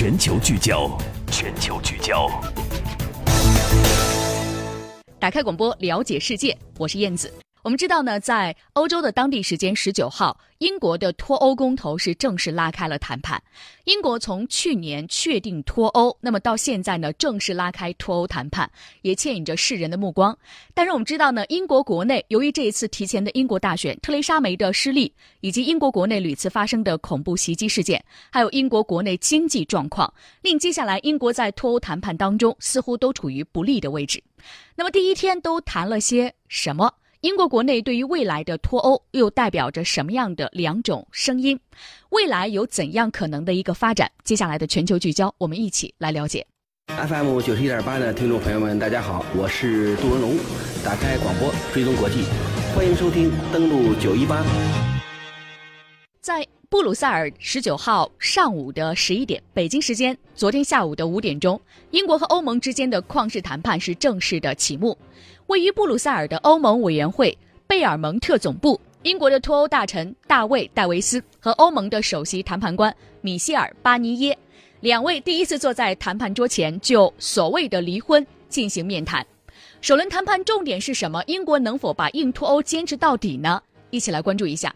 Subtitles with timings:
[0.00, 2.30] 全球聚焦，全球聚焦。
[5.18, 7.34] 打开广播，了解世界，我是燕子。
[7.68, 13.42] 我们知道呢，在欧洲的当地时间十九号，英国的脱欧公投是正式拉开了谈判。
[13.84, 18.70] 英国从去年确定脱欧，那么到现在呢，正式拉开脱欧谈判，
[19.02, 20.34] 也牵引着世人的目光。
[20.72, 25.12] 但是我们知道呢，英国国内由于这一次提前的英国大选，特蕾莎梅的失利，
[25.42, 30.10] 以及英国国内屡次发生的恐怖袭击事件，还有英国国内经济状况，
[30.40, 34.24] 令接下来英国在脱欧谈判当中似乎都处于不利的位置。
[34.74, 36.90] 那么第一天都谈了些什么？
[37.22, 41.58] 英国国内对于未来的脱欧又代表着什么样的两种声音？
[42.10, 44.08] 未来有怎样可能的一个发展？
[44.22, 46.46] 接下来的全球聚焦，我们一起来了解。
[46.86, 50.36] FM 九十一点八的听众朋友们，大家好，我是杜文龙。
[50.84, 52.22] 打开广播，追踪国际，
[52.72, 54.44] 欢迎收听登录九一八。
[56.20, 61.60] 在布鲁塞尔十九号上午的十一点，北京时间昨天下午的五点钟，
[61.90, 64.96] 英国和欧盟之间的旷世谈判是正式的启幕。
[65.48, 74.36] 位于布鲁塞尔的欧盟委员会贝尔蒙特总部，英国的脱欧大臣大卫·戴维斯和欧盟的首席谈判官米歇尔·巴尼耶
[74.80, 79.26] 两位第一次坐在谈判桌前，就所谓的离婚进行面谈。
[79.80, 81.24] 首轮谈判重点是什么？
[81.26, 83.62] 英国能否把硬脱欧坚持到底呢？
[83.88, 84.74] 一起来关注一下。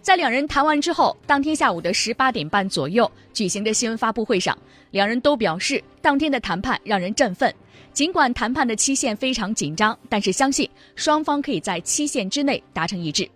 [0.00, 4.56] 在两人谈完之后，当天下午的十八点半左右举行的新闻发布会上，
[4.92, 7.52] 两人都表示，当天的谈判让人振奋。
[7.92, 13.28] 尽管谈判的期限非常紧张，但是相信双方可以在期限之内达成一致。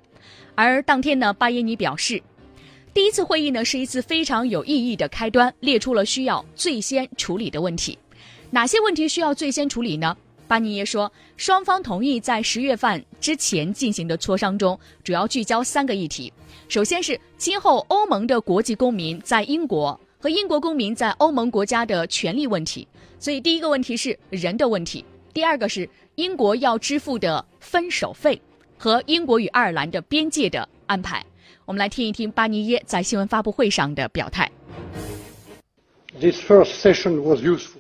[0.55, 2.23] 而当天呢，巴耶尼表示，
[2.95, 7.99] 第一次会议呢是一次非常有意义的开端，列出了需要最先处理的问题。
[8.51, 10.17] 哪些问题需要最先处理呢？
[10.49, 16.33] 巴尼耶说，双方同意在十月份之前进行的磋商中，主要聚焦三个议题。
[16.69, 22.85] 首先是今后欧盟的国际公民在英国和英国公民在欧盟国家的权利问题。
[23.17, 28.43] 所以，第一个问题是人的问题；第二个是英国要支付的分手费
[28.77, 31.25] 和英国与爱尔兰的边界的安排。
[31.65, 34.51] 我们来听一听巴尼耶在新闻发布会上的表态。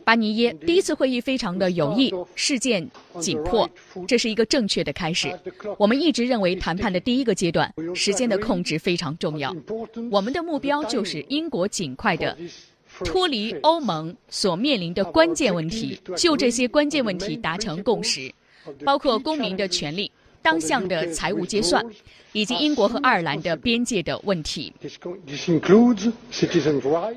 [0.04, 2.88] 巴尼耶第一次会议非常的有益，事件
[3.18, 3.68] 紧迫，
[4.06, 5.28] 这是一个正确的开始。
[5.78, 9.54] 我们一直认为谈判的第一个阶段，时间的控制非常重要。
[10.10, 12.36] 我们的目标就是英国尽快的。
[13.04, 18.32] 脱离欧盟所面临的关键问题，就这些关键问题达成共识，
[18.86, 20.10] 包括公民的权利、
[20.46, 21.84] 当项的财务结算，
[22.30, 24.72] 以及英国和爱尔兰的边界的问题。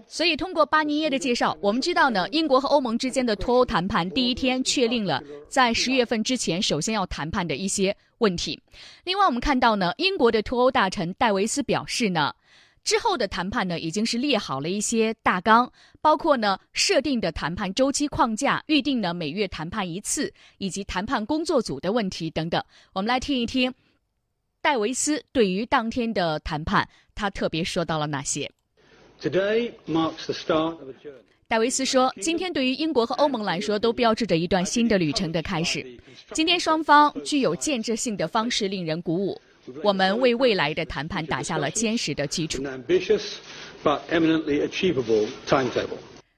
[0.07, 8.59] 所以，通过巴尼耶的介绍，我们知道呢，英国和欧盟之间的脱欧谈判第一天确定了在十月份之前首先要谈判的一些问题。
[9.03, 12.33] 另外，我们看到呢，英国的脱欧大臣戴维斯表示呢。
[12.89, 22.59] 之后的谈判呢，已经是列好了一些大纲，包括呢设定的谈判周期框架、预定呢每月谈判一次，以及谈判工作组的问题等等。
[22.93, 23.71] 我们来听一听
[24.59, 28.51] 戴维斯对于当天的谈判，他特别说到了哪些。
[31.47, 35.85] 戴维斯说：“今天对于英国和欧盟来说，都标志着一段新的旅程的开始。
[36.31, 39.39] 今天双方具有建设性的方式，令人鼓舞。”
[39.83, 42.63] 我们为未来的谈判打下了坚实的基础。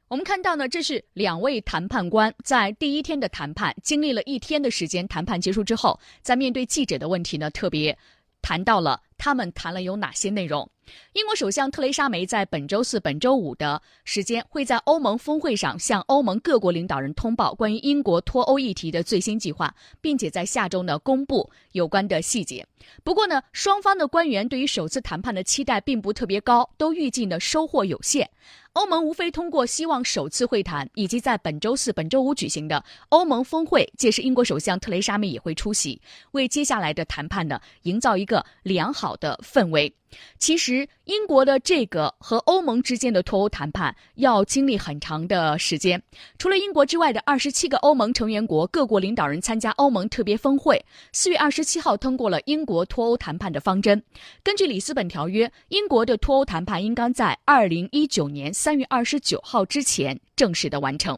[0.08, 7.98] 我们看到呢，这是两位谈判官在第一天的谈判，经历了一天的时间，谈判结束之后，在面对记者的问题呢，特别
[8.42, 10.70] 谈到了他们谈了有哪些内容。
[11.14, 22.66] 英国首相特蕾莎梅在本周四、本周五的时间，会在欧盟峰会上向欧盟各国领导人通报关于英国脱欧议题的最新计划，并且在下周呢公布有关的细节。
[23.04, 28.30] 不过呢，双方的官员对于首次谈判的期待并不特别高，都预计呢收获有限。
[28.74, 39.94] 欧盟无非通过希望首次会谈，以及在本周四、本周五举行的欧盟峰会，届时英国首相特蕾莎梅也会出席，为接下来的谈判呢营造一个良好的氛围。
[40.38, 46.02] 其实，英国的这个和欧盟之间的脱欧谈判要经历很长的时间。
[46.38, 54.04] 除了英国之外的二十七个欧盟成员国各国领导人参加欧盟特别峰会，四月二十七号通过了英国脱欧谈判的方针。
[54.44, 61.18] 根据里斯本条约，英国的脱欧谈判应当在二零一九年三月二十九号之前正式的完成。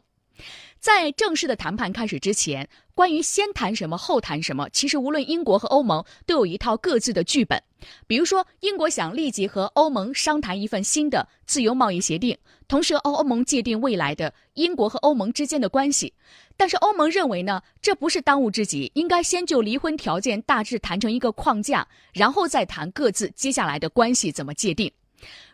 [0.84, 7.64] 在正式的谈判开始之前，关于先谈什么后谈什么，其实无论英国和欧盟都有一套各自的剧本。
[8.06, 12.38] 比如说，英国想立即和欧盟商谈一份新的自由贸易协定，
[12.68, 16.14] 同时欧欧盟界定未来的英国和欧盟之间的关系。
[16.58, 24.92] 但是欧盟认为呢，这不是当务之急，应该先就离婚条件大致谈成一个框架，然后再谈各自接下来的关系怎么界定。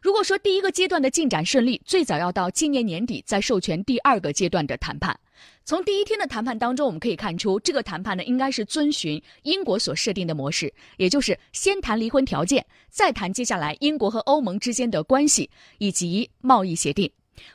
[0.02, 5.18] 如果说第一个阶段的进展顺利，最早要到今年年底再授权第二个阶段的谈判。
[5.64, 17.10] 从第一天的谈判当中，我们可以看出，这个谈判呢应该是遵循英国所设定的模式，也就是先谈离婚条件，再谈接下来英国和欧盟之间的关系以及贸易协定。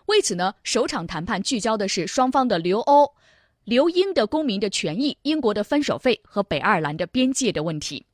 [0.06, 3.10] 为此呢，首场谈判聚焦的是双方的留欧、
[3.64, 8.06] 留英的公民的权益、英国的分手费和北爱尔兰的边界的问题。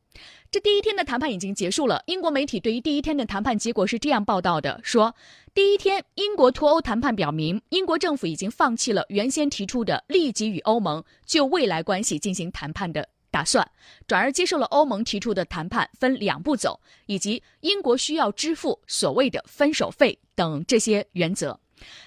[0.50, 2.02] 这第一天的谈判已经结束了。
[2.06, 5.14] 英国媒体对于第一天的谈判结果是这样报道的：说，
[5.54, 13.64] 第一天英国脱欧谈判表明，英国政府已经放弃了原先提出的立即与欧盟就未来关系进行谈判的打算，
[14.08, 21.60] 转而接受了欧盟提出的谈判分两步走，以及英国需要支付所谓的分手费等这些原则。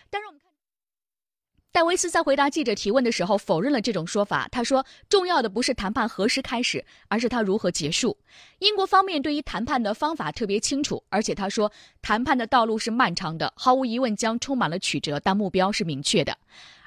[0.09, 0.42] 但是我们。
[1.73, 4.47] 戴维斯在回答记者提问的时候否认了这种说法。
[4.51, 8.15] 他说：“重要的不是谈判何时开始，而是它如何结束。
[8.59, 16.37] 英国方面对于谈判的方法特别清楚，而且他说谈判的道路是漫长的，毫无疑问将充满了曲折，但目标是明确的。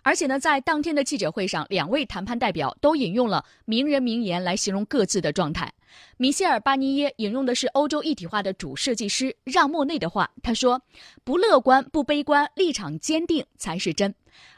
[0.04, 5.72] 而且呢，在当天的记者会上，两位谈判代表都引用了名人名言来形容各自的状态。
[6.16, 10.80] 米歇尔·巴尼耶引用的是欧洲一体化的主设计师让·莫内的话，他说
[11.24, 14.14] ：‘不乐观，不悲观，立场坚定才是真。’”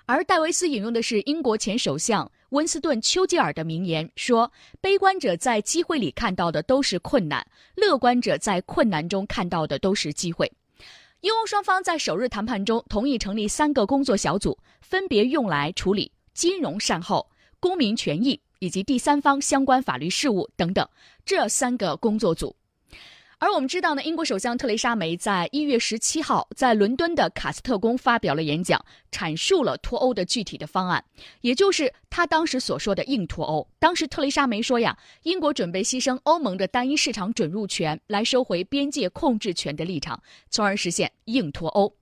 [0.07, 10.51] 而戴维斯引用的是英国前首相温斯顿·丘吉尔的名言，说：“悲观者在机会里看到的都是困难，乐观者在困难中看到的都是机会。”
[11.21, 17.29] 英欧双方在首日谈判中同意成立三个工作小组，分别用来处理金融善后、
[17.61, 20.89] 公民权益以及第三方相关法律事务等等
[21.25, 22.55] 这三个工作组。
[23.41, 31.05] 而我们知道呢，英国首相特蕾莎梅在一月十七号在伦敦的卡斯特宫发表了演讲，阐述了脱欧的具体的方案，
[31.41, 33.65] 也就是他当时所说的硬脱欧。
[33.79, 40.21] 当时特蕾莎梅说呀，英国准备牺牲欧盟的单一市场准入权来收回边界控制权的立场，
[40.51, 41.95] 从而实现硬脱欧。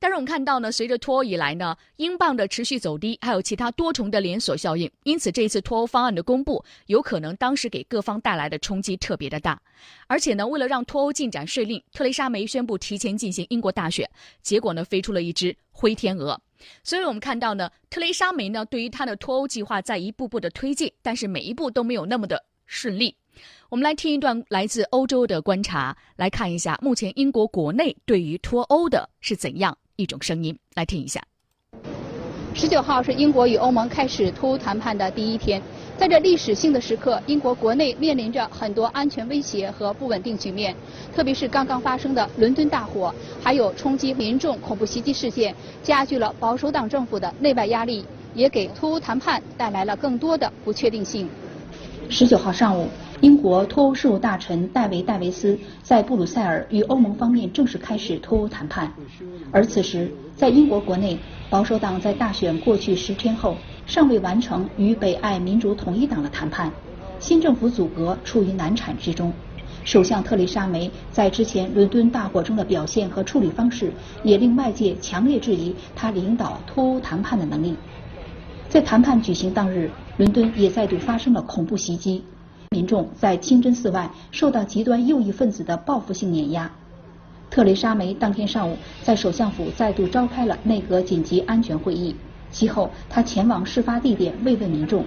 [0.00, 9.60] 但是我们看到呢，随着脱欧以来呢，英镑的持续走低，还有其他多重的连锁效应，因此这一次脱欧方案的公布，有可能当时给各方带来的冲击特别的大。
[10.06, 14.08] 而且呢，为了让脱欧进展顺利，特蕾莎梅宣布提前进行英国大选，
[14.40, 16.40] 结果呢，飞出了一只灰天鹅。
[16.84, 23.16] 所以我们看到呢，特蕾莎梅呢，对于她的脱欧计划在一步步的推进，但是每一步都没有那么的顺利。
[23.68, 29.76] 我们来听一段来自欧洲的观察，来看一下目前英国国内对于脱欧的是怎样。
[29.98, 31.20] 一种声音，来听一下。
[32.54, 35.60] 十九号是英国与欧盟开始脱欧谈判的第一天，
[35.96, 40.72] 在这历史性的时刻，英国国内面临着很多安全威胁和不稳定局面，
[41.12, 43.12] 特别是刚刚发生的伦敦大火，
[43.42, 45.52] 还有冲击民众恐怖袭击事件，
[45.82, 48.04] 加剧了保守党政府的内外压力，
[48.34, 51.28] 也给脱欧谈判带来了更多的不确定性。
[52.08, 52.88] 十九号上午。
[53.20, 58.92] 英国脱欧事务大臣戴维·戴维斯在布鲁塞尔与欧盟方面正式开始脱欧谈判，
[59.50, 61.18] 而此时在英国国内，
[61.50, 63.56] 保守党在大选过去十天后
[63.86, 66.70] 尚未完成与北爱民主统一党的谈判，
[67.18, 69.32] 新政府组阁处于难产之中。
[69.82, 73.92] 首相特蕾莎梅在之前伦敦大火中的表现和处理方式，
[74.22, 77.74] 也令外界强烈质疑她领导脱欧谈判的能力。
[78.68, 82.22] 在谈判举行当日，伦敦也再度发生了恐怖袭击。
[82.70, 86.70] 民众在清真寺外受到极端右翼分子的报复性碾压。
[87.50, 92.14] 特蕾莎梅当天上午在首相府再度召开了内阁紧急安全会议，
[92.50, 95.02] 其后她前往事发地点慰问民众。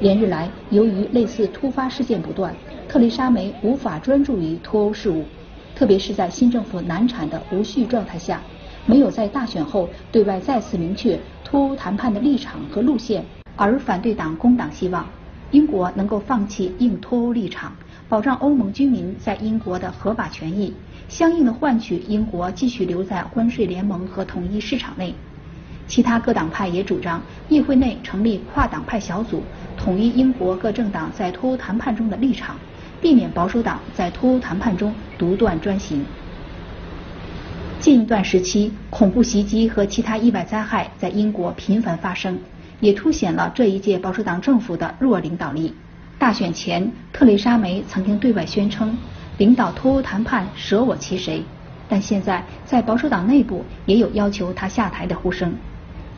[0.00, 2.52] 连日来，由于类似突发事件不断，
[2.88, 5.24] 特蕾莎梅无法专注于脱欧事务，
[5.76, 8.42] 特别是在新政府难产的无序状态下，
[8.86, 15.06] 没有在大选后对外再次明确脱欧谈判的立场和路线，而反对党工党希望。
[15.52, 17.72] 英国能够放弃硬脱欧立场，
[18.08, 20.74] 保障欧盟居民在英国的合法权益，
[21.10, 25.14] 相应的换取英国继续留在关税联盟和统一市场内。
[25.86, 29.42] 其他各党派也主张议会内成立跨党派小组，
[29.76, 32.56] 统一英国各政党在脱欧谈判中的立场，
[33.02, 36.02] 避免保守党在脱欧谈判中独断专行。
[37.78, 42.38] 近一段时期，恐怖袭击和其他意外灾害在英国频繁发生。
[42.82, 45.72] 也凸显了这一届保守党政府的弱领导力。
[46.18, 48.98] 大选前，特蕾莎梅曾经对外宣称
[49.38, 51.44] 领导脱欧谈判舍我其谁，
[51.88, 55.54] 但现在在保守党内部也有要求她下台的呼声。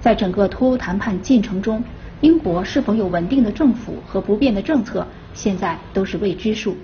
[0.00, 1.84] 在整个脱欧谈判进程中，
[2.22, 6.74] 英国是否有稳定的政府和不变的政策，现在都是未知数。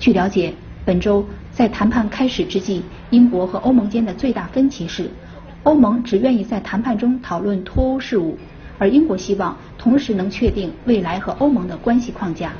[0.00, 0.52] 据了解，
[0.84, 5.08] 本周在谈判开始之际，英国和欧盟间的最大分歧是，
[5.62, 8.36] 欧盟只愿意在谈判中讨论脱欧事务。
[8.82, 12.52] 而英国希望同时能确定未来和欧盟的关系框架。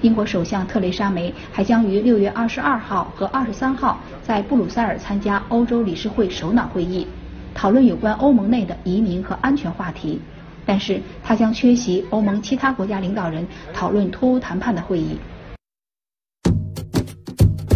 [0.00, 7.04] 英国首相特蕾莎梅还将于六月二十二号和二十三号在布鲁塞尔参加欧洲理事会首脑会议，
[7.52, 10.20] 讨论有关欧盟内的移民和安全话题。
[10.64, 15.18] 但是，他将缺席欧盟其他国家领导人讨论脱欧谈判的会议。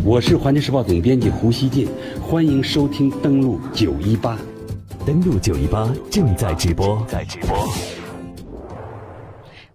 [0.05, 1.89] 我是环球时报总编辑胡锡进，
[2.23, 4.39] 欢迎收听登录九一八，
[5.07, 7.94] 登录九一八正在直播，在直播。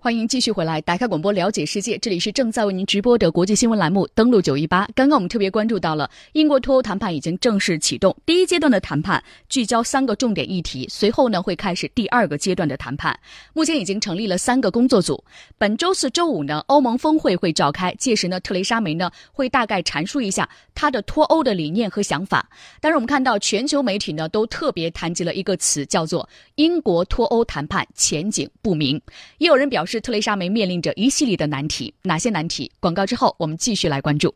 [0.02, 1.98] 欢迎继续回来，打开广播了解世界。
[1.98, 4.88] 这里是正在为您直播的国际新闻栏目，登录九一八。
[4.96, 13.20] 刚刚我们特别关注到了英国脱欧谈判已经正式启动，第一阶段的谈判聚焦三个重点议题，随后呢会开始第二个阶段的谈判。
[13.52, 15.22] 目前已经成立了三个工作组。
[15.58, 22.50] 本周四周五呢，欧盟峰会会召开，届时呢，特蕾莎梅呢会大概阐述一下她的脱欧的理念和想法。
[22.80, 28.96] 但是我们看到全球媒体呢都特别谈及了一个词，叫做英国脱欧谈判前景不明。
[29.40, 29.89] 也有人表示。
[29.92, 32.70] 是特蕾莎梅面临着一系列的难题，哪些难题？
[32.80, 34.32] 广告之后我们继续来关注。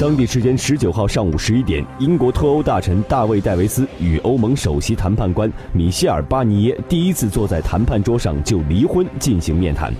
[0.00, 9.94] 当地时间十九号上午十一点，英国脱欧大臣大卫·戴维斯与欧盟首席谈判官米歇尔·巴尼耶第一次坐在谈判桌上就离婚进行面谈。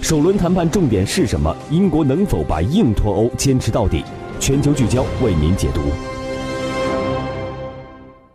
[0.00, 1.54] 首轮谈判重点是什么？
[1.70, 4.02] 英国能否把硬脱欧坚持到底？
[4.40, 5.82] 全球聚焦为您解读。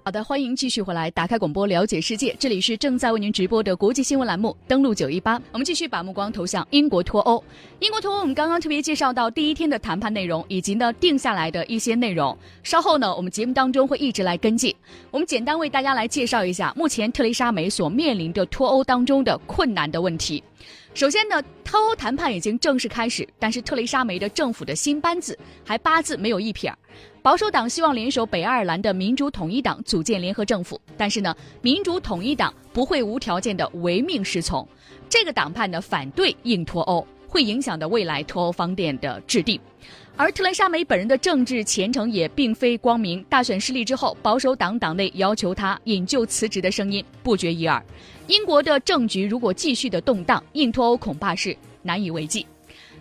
[0.08, 2.36] 好的，欢迎继续回来，打开广播了解世界。
[2.38, 5.42] 这里是正在为您直播的国际新闻栏目，登录九一八。
[5.52, 7.44] 我们继续把目光投向英国脱欧。
[7.80, 12.38] 英国脱欧，我们刚刚特别介绍到第一天的谈判内容，以及呢定下来的一些内容。
[12.62, 14.76] 稍后呢，我们节目当中会一直来跟进。
[15.10, 20.44] 我们简单为大家来介绍一下目前特蕾莎梅所面临的脱欧当中的困难的问题。
[20.94, 25.36] 首先呢，脱欧谈判已经正式开始，但是特蕾莎梅的政府的新班子
[25.66, 26.78] 还八字没有一撇儿。
[27.26, 34.68] 保守党希望联手北爱尔兰的民主统一党组建联合政府，但是呢，民主统一党不会无条件的唯命是从。
[35.10, 39.60] 这个党派呢反对硬脱欧，会影响的未来脱欧方案的制定。
[40.16, 43.26] 而特蕾莎梅本人的政治前程也并非光明。
[43.28, 47.84] 大选失利之后，保守党党内要求他引咎辞职的声音不绝于耳。
[48.28, 52.46] 英国的政局如果继续的动荡，硬脱欧恐怕是难以为继。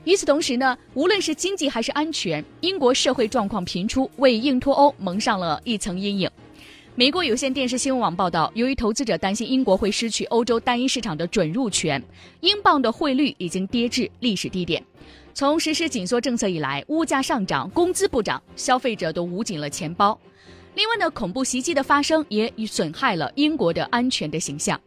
[0.04, 6.30] 与此同时呢，无论是经济还是安全，英国社会状况频出，为硬脱欧蒙上了一层阴影。
[6.94, 12.02] 美国有线电视新闻网报道，由于投资者担心英国会失去欧洲单一市场的准入权，
[12.40, 14.84] 英镑的汇率已经跌至历史低点。
[15.32, 20.16] 从实施紧缩政策以来，物价上涨，工资不涨，消费者都捂紧了钱包。
[20.74, 24.78] 另外呢，恐怖袭击的发生也损害了英国的安全的形象。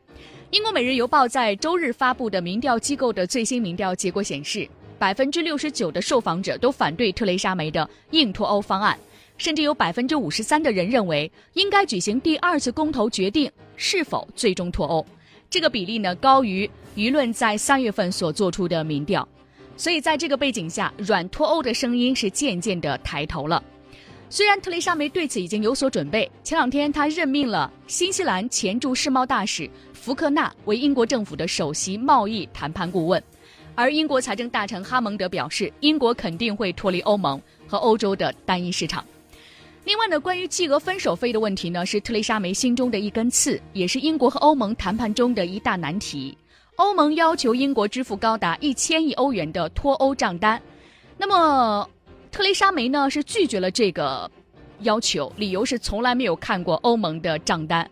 [0.51, 4.69] 英国《每日邮报》在周日发布的民调机构的最新民调结果显示。
[4.99, 8.97] 百分之六十九的受访者都反对特蕾莎梅的硬脱欧方案，
[9.37, 15.05] 甚至有百分之五十三的人认为应该举行第二次公投决定是否最终脱欧。
[15.49, 19.27] 这个比例呢高于舆论在三月份所做出的民调。
[19.77, 23.63] 所以在这个背景下，软脱欧的声音是渐渐的抬头了。
[24.29, 33.21] 虽然特蕾莎梅对此已经有所准备，前两天她任命了新西兰前驻世贸大使福克纳为英国政府的首席贸易谈判顾问。
[33.77, 39.05] 而英国财政大臣哈蒙德表示，英国肯定会脱离欧盟和欧洲的单一市场。
[39.83, 46.35] 另外呢，关于巨额分手费的问题呢，是特蕾莎梅心中的一根刺，也是英国和欧盟谈判中的一大难题。
[46.77, 50.59] 欧盟要求英国支付高达一千亿欧元的脱欧账单，
[51.15, 51.87] 那么
[52.31, 54.29] 特蕾莎梅呢是拒绝了这个
[54.79, 57.87] 要求，理由是从来没有看过欧盟的账单。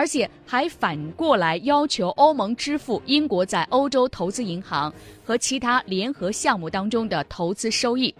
[0.00, 4.90] 而且还反过来要求欧盟支付英国在欧洲投资银行
[5.22, 8.14] 和其他联合项目当中的投资收益。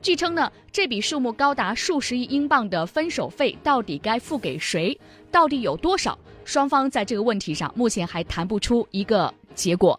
[0.00, 4.96] 据称呢，这笔数目高达数十亿英镑的分手费到底该付给谁？
[5.32, 6.16] 到底有多少？
[6.44, 9.98] 双方在这个问题上目前还谈不出一个结果。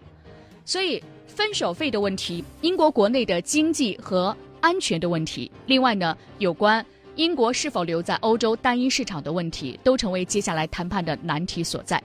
[0.64, 6.86] 所以，分手费的问题，英国国内的经济和安全的问题，另外呢，有关。
[7.16, 12.02] 英国是否留在欧洲单一市场的问题，都成为接下来谈判的难题所在。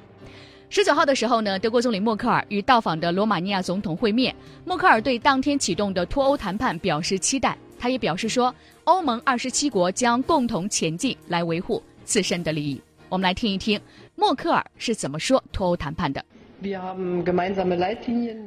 [0.68, 4.32] 十九号的时候呢，德国总理默克尔与到访的罗马尼亚总统会面。
[4.64, 12.80] 默克尔对当天启动的脱欧谈判表示期待，他也表示说，欧盟二十七国将共同前进来维护自身的利益。
[13.08, 13.80] 我们来听一听
[14.14, 16.24] 默克尔是怎么说脱欧谈判的。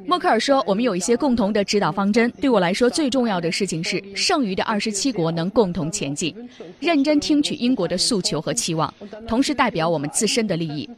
[0.06, 2.32] 默克尔说：“我们有一些共同的指导方针。
[2.40, 6.32] 对我来说，最重要的事情是剩余的二十七国能共同前进，
[6.78, 8.92] 认真听取英国的诉求和期望，
[9.26, 10.88] 同时代表我们自身的利益，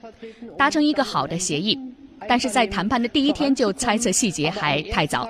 [0.58, 1.78] 达成一个好的协议。
[2.28, 5.28] 但是在谈判的第一天就猜测细节还太早。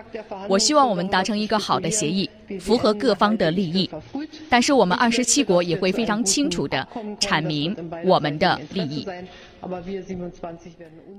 [0.49, 3.89] 我希望我们达成一个好的协议，符合各方的利益。”
[4.49, 6.87] 但是我们二十七国也会非常清楚地
[7.21, 9.07] 阐明我们的利益。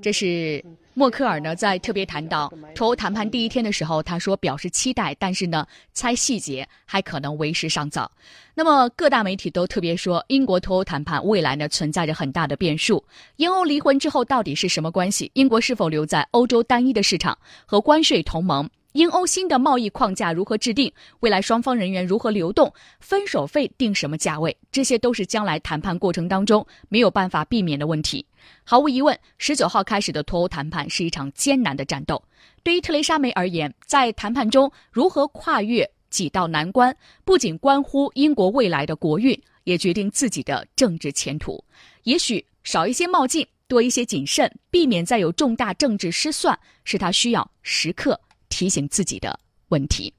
[0.02, 0.64] 这是
[0.94, 8.12] 默克尔呢，在特别谈到脱欧谈判第一天的时候，他说表示期待，但是呢，猜细节还可能为时尚早。
[8.56, 13.04] 那么各大媒体都特别说，英国脱欧谈判未来呢存在着很大的变数。
[13.36, 15.30] 英欧离婚之后到底是什么关系？
[15.34, 18.70] 英国是否留在欧洲单一的市场和关税同盟？
[18.98, 20.92] 英欧新的贸易框架如何制定？
[21.20, 22.74] 未来双方人员如何流动？
[23.00, 24.58] 分手费定什么价位？
[24.72, 28.26] 这些都是将来谈判过程当中没有办法避免的问题。
[28.64, 32.24] 毫无疑问，十九号开始的脱欧谈判是一场艰难的战斗。
[32.64, 41.64] 对于特蕾莎梅而言，在谈判中如何跨越几道难关，不仅关乎英国未来的国运，也决定自己的政治前途。
[42.02, 48.20] 也许少一些冒进，多一些谨慎，避免再有重大政治失算，是他需要时刻。
[48.58, 50.12] 提醒自己的问题。